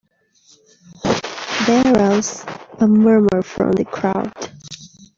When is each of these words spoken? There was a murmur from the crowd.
There 1.67 1.93
was 1.93 2.43
a 2.79 2.87
murmur 2.87 3.43
from 3.43 3.73
the 3.73 3.85
crowd. 3.85 4.33